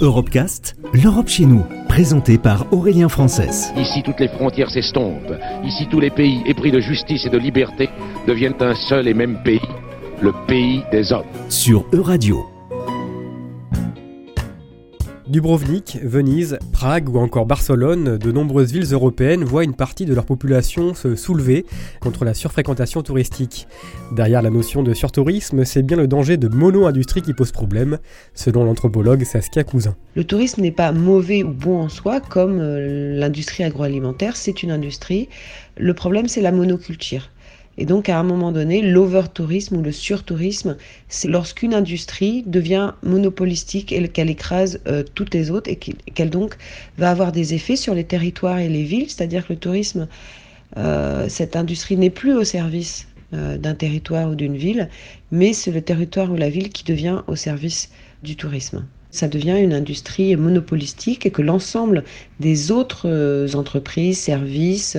Europecast, 0.00 0.76
l'Europe 0.92 1.28
chez 1.28 1.46
nous, 1.46 1.64
présenté 1.88 2.38
par 2.38 2.72
Aurélien 2.72 3.08
Frances. 3.08 3.70
Ici, 3.76 4.02
toutes 4.02 4.20
les 4.20 4.28
frontières 4.28 4.70
s'estompent. 4.70 5.34
Ici, 5.64 5.86
tous 5.90 6.00
les 6.00 6.10
pays 6.10 6.42
épris 6.46 6.70
de 6.70 6.80
justice 6.80 7.26
et 7.26 7.30
de 7.30 7.38
liberté 7.38 7.88
deviennent 8.26 8.60
un 8.60 8.74
seul 8.74 9.08
et 9.08 9.14
même 9.14 9.42
pays, 9.42 9.60
le 10.20 10.32
pays 10.46 10.82
des 10.92 11.12
hommes. 11.12 11.26
Sur 11.48 11.84
Euradio. 11.92 12.57
Dubrovnik, 15.28 15.98
Venise, 16.02 16.58
Prague 16.72 17.10
ou 17.10 17.18
encore 17.18 17.44
Barcelone, 17.44 18.16
de 18.16 18.32
nombreuses 18.32 18.72
villes 18.72 18.92
européennes 18.92 19.44
voient 19.44 19.62
une 19.62 19.74
partie 19.74 20.06
de 20.06 20.14
leur 20.14 20.24
population 20.24 20.94
se 20.94 21.16
soulever 21.16 21.66
contre 22.00 22.24
la 22.24 22.32
surfréquentation 22.32 23.02
touristique. 23.02 23.68
Derrière 24.12 24.40
la 24.40 24.48
notion 24.48 24.82
de 24.82 24.94
surtourisme, 24.94 25.66
c'est 25.66 25.82
bien 25.82 25.98
le 25.98 26.08
danger 26.08 26.38
de 26.38 26.48
mono-industrie 26.48 27.20
qui 27.20 27.34
pose 27.34 27.52
problème, 27.52 27.98
selon 28.32 28.64
l'anthropologue 28.64 29.22
Saskia 29.24 29.64
Cousin. 29.64 29.94
Le 30.14 30.24
tourisme 30.24 30.62
n'est 30.62 30.72
pas 30.72 30.92
mauvais 30.92 31.42
ou 31.42 31.52
bon 31.52 31.82
en 31.82 31.88
soi, 31.90 32.20
comme 32.20 32.58
euh, 32.60 33.14
l'industrie 33.18 33.64
agroalimentaire, 33.64 34.34
c'est 34.34 34.62
une 34.62 34.70
industrie. 34.70 35.28
Le 35.76 35.92
problème, 35.92 36.26
c'est 36.28 36.40
la 36.40 36.52
monoculture. 36.52 37.28
Et 37.80 37.86
donc, 37.86 38.08
à 38.08 38.18
un 38.18 38.24
moment 38.24 38.50
donné, 38.50 38.82
l'over-tourisme 38.82 39.76
ou 39.76 39.82
le 39.82 39.92
surtourisme, 39.92 40.76
c'est 41.08 41.28
lorsqu'une 41.28 41.72
industrie 41.72 42.42
devient 42.44 42.92
monopolistique 43.04 43.92
et 43.92 44.08
qu'elle 44.08 44.30
écrase 44.30 44.80
euh, 44.88 45.04
toutes 45.14 45.32
les 45.32 45.52
autres 45.52 45.70
et 45.70 45.76
qu'elle 45.76 46.30
donc 46.30 46.56
va 46.98 47.08
avoir 47.08 47.30
des 47.30 47.54
effets 47.54 47.76
sur 47.76 47.94
les 47.94 48.02
territoires 48.02 48.58
et 48.58 48.68
les 48.68 48.82
villes. 48.82 49.08
C'est-à-dire 49.08 49.46
que 49.46 49.52
le 49.52 49.60
tourisme, 49.60 50.08
euh, 50.76 51.28
cette 51.28 51.54
industrie 51.54 51.96
n'est 51.96 52.10
plus 52.10 52.34
au 52.34 52.42
service 52.42 53.06
euh, 53.32 53.56
d'un 53.58 53.74
territoire 53.74 54.28
ou 54.28 54.34
d'une 54.34 54.56
ville, 54.56 54.88
mais 55.30 55.52
c'est 55.52 55.70
le 55.70 55.80
territoire 55.80 56.32
ou 56.32 56.36
la 56.36 56.50
ville 56.50 56.70
qui 56.70 56.82
devient 56.82 57.22
au 57.28 57.36
service 57.36 57.90
du 58.24 58.34
tourisme 58.34 58.84
ça 59.10 59.28
devient 59.28 59.58
une 59.58 59.72
industrie 59.72 60.36
monopolistique 60.36 61.26
et 61.26 61.30
que 61.30 61.42
l'ensemble 61.42 62.04
des 62.40 62.70
autres 62.70 63.48
entreprises, 63.54 64.18
services, 64.18 64.96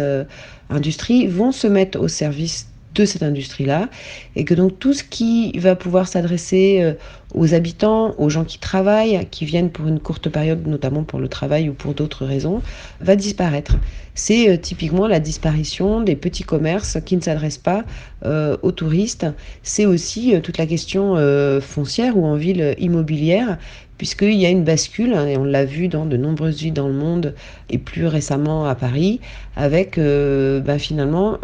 industries 0.69 1.27
vont 1.27 1.51
se 1.51 1.67
mettre 1.67 1.99
au 1.99 2.07
service 2.07 2.67
de 2.95 3.05
cette 3.05 3.23
industrie-là, 3.23 3.89
et 4.35 4.45
que 4.45 4.53
donc 4.53 4.79
tout 4.79 4.93
ce 4.93 5.03
qui 5.03 5.57
va 5.59 5.75
pouvoir 5.75 6.07
s'adresser 6.07 6.79
euh, 6.81 6.93
aux 7.35 7.53
habitants, 7.53 8.15
aux 8.17 8.29
gens 8.29 8.43
qui 8.43 8.57
travaillent, 8.57 9.27
qui 9.29 9.45
viennent 9.45 9.69
pour 9.69 9.87
une 9.87 9.99
courte 9.99 10.29
période, 10.29 10.65
notamment 10.65 11.03
pour 11.03 11.19
le 11.19 11.27
travail 11.27 11.69
ou 11.69 11.73
pour 11.73 11.93
d'autres 11.93 12.25
raisons, 12.25 12.61
va 12.99 13.15
disparaître. 13.15 13.75
C'est 14.15 14.49
euh, 14.49 14.57
typiquement 14.57 15.07
la 15.07 15.19
disparition 15.19 16.01
des 16.01 16.15
petits 16.15 16.43
commerces 16.43 16.97
qui 17.05 17.15
ne 17.15 17.21
s'adressent 17.21 17.59
pas 17.59 17.83
euh, 18.25 18.57
aux 18.63 18.71
touristes. 18.71 19.27
C'est 19.61 19.85
aussi 19.85 20.33
toute 20.41 20.57
la 20.57 20.65
question 20.65 21.15
foncière 21.61 22.17
ou 22.17 22.25
en 22.25 22.35
ville 22.35 22.75
immobilière 22.79 23.57
puisqu'il 23.97 24.35
y 24.35 24.45
a 24.45 24.49
une 24.49 24.63
bascule, 24.63 25.13
hein, 25.13 25.27
et 25.27 25.35
on 25.35 25.43
l'a 25.43 25.65
vu 25.65 25.89
dans 25.89 26.05
de 26.05 26.15
nombreuses 26.15 26.61
villes 26.61 26.73
dans 26.73 26.87
le 26.87 26.93
monde, 26.93 27.35
et 27.69 27.77
plus 27.77 28.07
récemment 28.07 28.65
à 28.65 28.73
Paris, 28.73 29.19
avec 29.57 29.97
ben, 29.97 30.79
finalement 30.79 31.37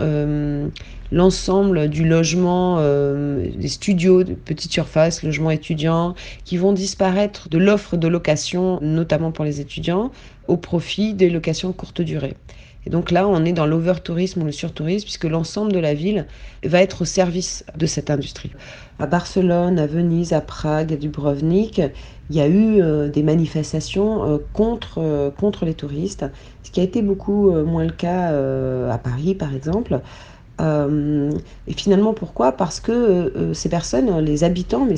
l'ensemble 1.11 1.89
du 1.89 2.07
logement, 2.07 2.77
euh, 2.79 3.47
des 3.55 3.67
studios 3.67 4.23
de 4.23 4.33
petite 4.33 4.71
surface, 4.71 5.23
logements 5.23 5.51
étudiants, 5.51 6.15
qui 6.43 6.57
vont 6.57 6.73
disparaître 6.73 7.49
de 7.49 7.57
l'offre 7.57 7.97
de 7.97 8.07
location, 8.07 8.79
notamment 8.81 9.31
pour 9.31 9.45
les 9.45 9.61
étudiants, 9.61 10.11
au 10.47 10.57
profit 10.57 11.13
des 11.13 11.29
locations 11.29 11.71
courte 11.73 12.01
durée. 12.01 12.35
Et 12.87 12.91
donc 12.91 13.09
là, 13.09 13.27
on 13.27 13.45
est 13.45 13.53
dans 13.53 13.65
l'over-tourisme 13.65 14.43
ou 14.43 14.45
le 14.45 14.51
surtourisme, 14.51 15.05
puisque 15.05 15.23
l'ensemble 15.23 15.73
de 15.73 15.79
la 15.79 15.95
ville 15.95 16.27
va 16.63 16.81
être 16.81 17.01
au 17.01 17.05
service 17.05 17.65
de 17.75 17.87
cette 17.87 18.11
industrie. 18.11 18.51
À 18.99 19.07
Barcelone, 19.07 19.79
à 19.79 19.87
Venise, 19.87 20.33
à 20.33 20.41
Prague, 20.41 20.93
à 20.93 20.95
Dubrovnik, 20.95 21.81
il 22.29 22.35
y 22.35 22.41
a 22.41 22.47
eu 22.47 22.81
euh, 22.81 23.09
des 23.09 23.23
manifestations 23.23 24.23
euh, 24.23 24.37
contre, 24.53 25.31
contre 25.35 25.65
les 25.65 25.73
touristes, 25.73 26.25
ce 26.61 26.69
qui 26.69 26.79
a 26.79 26.83
été 26.83 27.01
beaucoup 27.01 27.51
moins 27.51 27.85
le 27.85 27.91
cas 27.91 28.29
à 28.91 28.97
Paris, 28.97 29.33
par 29.33 29.53
exemple. 29.53 30.01
Euh, 30.61 31.31
et 31.67 31.73
finalement, 31.73 32.13
pourquoi? 32.13 32.51
Parce 32.53 32.79
que 32.79 32.91
euh, 32.91 33.53
ces 33.53 33.69
personnes, 33.69 34.19
les 34.19 34.43
habitants, 34.43 34.85
mais 34.85 34.95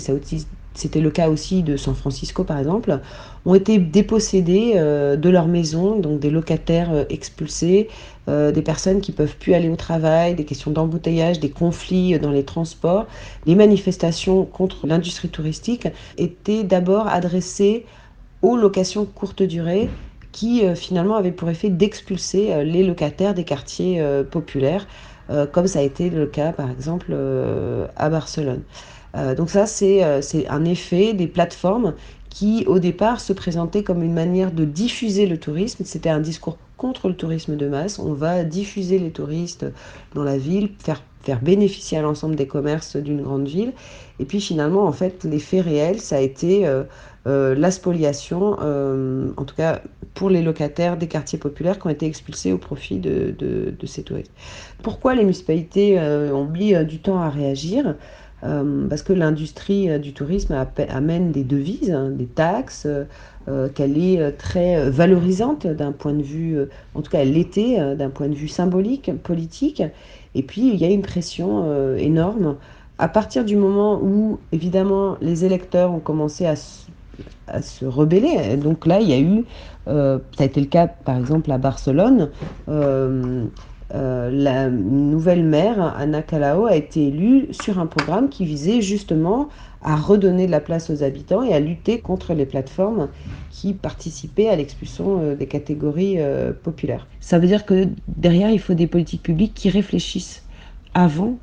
c'était 0.73 1.01
le 1.01 1.09
cas 1.09 1.29
aussi 1.29 1.63
de 1.63 1.77
San 1.77 1.95
Francisco 1.95 2.43
par 2.43 2.59
exemple, 2.59 2.99
ont 3.45 3.55
été 3.55 3.79
dépossédés 3.79 4.73
euh, 4.75 5.15
de 5.15 5.29
leur 5.29 5.47
maison, 5.47 5.99
donc 5.99 6.19
des 6.19 6.29
locataires 6.29 7.05
expulsés, 7.09 7.89
des 8.27 8.61
personnes 8.61 8.99
qui 8.99 9.13
peuvent 9.13 9.37
plus 9.37 9.53
aller 9.53 9.69
au 9.69 9.77
travail, 9.77 10.35
des 10.35 10.43
questions 10.43 10.69
d'embouteillage, 10.69 11.39
des 11.39 11.49
conflits 11.49 12.19
dans 12.19 12.31
les 12.31 12.43
transports. 12.43 13.05
Les 13.45 13.55
manifestations 13.55 14.43
contre 14.43 14.85
l'industrie 14.85 15.29
touristique 15.29 15.87
étaient 16.17 16.65
d'abord 16.65 17.07
adressées 17.07 17.85
aux 18.41 18.57
locations 18.57 19.05
courte 19.05 19.43
durée 19.43 19.89
qui 20.37 20.63
finalement 20.75 21.15
avaient 21.15 21.31
pour 21.31 21.49
effet 21.49 21.69
d'expulser 21.69 22.63
les 22.63 22.83
locataires 22.83 23.33
des 23.33 23.43
quartiers 23.43 24.03
populaires 24.29 24.85
euh, 25.29 25.45
comme 25.45 25.67
ça 25.67 25.79
a 25.79 25.81
été 25.81 26.09
le 26.09 26.25
cas 26.25 26.53
par 26.53 26.69
exemple 26.69 27.07
euh, 27.11 27.87
à 27.95 28.09
Barcelone. 28.09 28.61
Euh, 29.15 29.35
donc 29.35 29.49
ça, 29.49 29.65
c'est 29.65 30.03
un 30.47 30.65
effet 30.65 31.13
des 31.13 31.27
plateformes 31.27 31.95
qui, 32.37 32.65
au 32.67 32.77
départ, 32.77 33.19
se 33.19 33.33
présentaient 33.33 33.81
comme 33.81 34.03
une 34.03 34.13
manière 34.13 34.51
de 34.51 34.63
diffuser 34.63 35.25
le 35.25 35.39
tourisme. 35.39 35.83
C'était 35.85 36.11
un 36.11 36.19
discours 36.19 36.59
contre 36.77 37.07
le 37.07 37.15
tourisme 37.15 37.55
de 37.55 37.67
masse. 37.67 37.97
On 37.97 38.13
va 38.13 38.43
diffuser 38.43 38.99
les 38.99 39.09
touristes 39.09 39.65
dans 40.13 40.23
la 40.23 40.37
ville, 40.37 40.69
faire, 40.77 41.01
bénéficier 41.41 41.97
à 41.97 42.03
l'ensemble 42.03 42.35
des 42.35 42.45
commerces 42.45 42.95
d'une 42.95 43.23
grande 43.23 43.47
ville. 43.47 43.73
Et 44.19 44.25
puis 44.25 44.39
finalement, 44.39 44.85
en 44.85 44.91
fait, 44.91 45.23
l'effet 45.23 45.61
réel, 45.61 45.99
ça 45.99 46.17
a 46.17 46.19
été 46.19 46.67
euh, 46.67 47.55
la 47.55 47.71
spoliation, 47.71 48.55
euh, 48.61 49.31
en 49.35 49.43
tout 49.43 49.55
cas 49.55 49.81
pour 50.13 50.29
les 50.29 50.43
locataires 50.43 50.95
des 50.95 51.07
quartiers 51.07 51.39
populaires 51.39 51.79
qui 51.79 51.87
ont 51.87 51.89
été 51.89 52.05
expulsés 52.05 52.53
au 52.53 52.59
profit 52.59 52.99
de, 52.99 53.73
ces 53.87 54.03
touristes. 54.03 54.31
Pourquoi 54.83 55.15
les 55.15 55.23
municipalités 55.23 55.99
euh, 55.99 56.31
ont 56.33 56.45
mis 56.45 56.75
du 56.85 56.99
temps 56.99 57.19
à 57.19 57.31
réagir? 57.31 57.95
Parce 58.41 59.01
que 59.01 59.13
l'industrie 59.13 59.99
du 59.99 60.13
tourisme 60.13 60.55
amène 60.89 61.31
des 61.31 61.43
devises, 61.43 61.91
hein, 61.91 62.11
des 62.11 62.27
taxes, 62.27 62.87
qu'elle 63.73 63.97
est 63.97 64.31
très 64.37 64.89
valorisante 64.89 65.65
d'un 65.65 65.91
point 65.91 66.13
de 66.13 66.21
vue, 66.21 66.59
en 66.93 67.01
tout 67.01 67.09
cas 67.09 67.19
elle 67.19 67.33
l'était 67.33 67.95
d'un 67.95 68.09
point 68.09 68.27
de 68.27 68.35
vue 68.35 68.47
symbolique, 68.47 69.11
politique. 69.23 69.81
Et 70.35 70.43
puis 70.43 70.69
il 70.69 70.75
y 70.75 70.85
a 70.85 70.89
une 70.89 71.01
pression 71.01 71.95
énorme 71.97 72.57
à 72.99 73.07
partir 73.07 73.45
du 73.45 73.55
moment 73.55 73.99
où, 74.01 74.39
évidemment, 74.51 75.17
les 75.21 75.45
électeurs 75.45 75.91
ont 75.91 75.99
commencé 75.99 76.45
à 76.45 76.55
se 76.55 77.85
rebeller. 77.85 78.57
Donc 78.57 78.85
là, 78.85 78.99
il 78.99 79.09
y 79.09 79.13
a 79.13 79.19
eu, 79.19 79.45
euh, 79.87 80.19
ça 80.37 80.43
a 80.43 80.45
été 80.47 80.59
le 80.59 80.67
cas 80.67 80.87
par 80.87 81.17
exemple 81.17 81.51
à 81.51 81.57
Barcelone, 81.57 82.29
euh, 82.69 83.45
euh, 83.93 84.29
la 84.31 84.69
nouvelle 84.69 85.43
maire, 85.43 85.95
Anna 85.97 86.21
Calao, 86.21 86.65
a 86.65 86.75
été 86.75 87.07
élue 87.07 87.47
sur 87.51 87.79
un 87.79 87.85
programme 87.85 88.29
qui 88.29 88.45
visait 88.45 88.81
justement 88.81 89.49
à 89.81 89.95
redonner 89.95 90.47
de 90.47 90.51
la 90.51 90.59
place 90.59 90.89
aux 90.89 91.03
habitants 91.03 91.43
et 91.43 91.53
à 91.53 91.59
lutter 91.59 91.99
contre 91.99 92.33
les 92.33 92.45
plateformes 92.45 93.09
qui 93.49 93.73
participaient 93.73 94.49
à 94.49 94.55
l'expulsion 94.55 95.35
des 95.35 95.45
catégories 95.45 96.17
populaires. 96.63 97.07
Ça 97.19 97.39
veut 97.39 97.47
dire 97.47 97.65
que 97.65 97.87
derrière, 98.07 98.49
il 98.49 98.59
faut 98.59 98.73
des 98.73 98.87
politiques 98.87 99.23
publiques 99.23 99.53
qui 99.53 99.69
réfléchissent 99.69 100.43
avant 100.93 101.37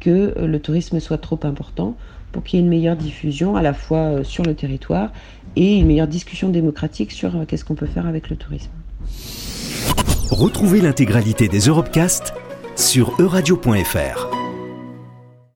que 0.00 0.34
le 0.38 0.58
tourisme 0.60 1.00
soit 1.00 1.18
trop 1.18 1.40
important 1.44 1.96
pour 2.32 2.42
qu'il 2.42 2.58
y 2.58 2.62
ait 2.62 2.64
une 2.64 2.70
meilleure 2.70 2.96
diffusion 2.96 3.54
à 3.54 3.62
la 3.62 3.74
fois 3.74 3.98
euh, 3.98 4.24
sur 4.24 4.42
le 4.42 4.54
territoire 4.54 5.12
et 5.54 5.78
une 5.78 5.86
meilleure 5.86 6.08
discussion 6.08 6.48
démocratique 6.48 7.12
sur 7.12 7.36
euh, 7.36 7.44
qu'est-ce 7.44 7.64
qu'on 7.64 7.74
peut 7.74 7.86
faire 7.86 8.06
avec 8.06 8.30
le 8.30 8.36
tourisme. 8.36 8.72
Retrouvez 10.32 10.80
l'intégralité 10.80 11.46
des 11.46 11.58
Europecast 11.68 12.32
sur 12.74 13.12
euradio.fr. 13.20 14.41